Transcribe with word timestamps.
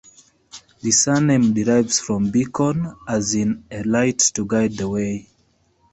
The 0.81 0.89
surname 0.89 1.53
derives 1.53 1.99
from 1.99 2.31
beacon, 2.31 2.91
as 3.07 3.35
in 3.35 3.65
a 3.69 3.83
light 3.83 4.17
to 4.33 4.47
guide 4.47 4.75
the 4.75 4.89
way. 4.89 5.29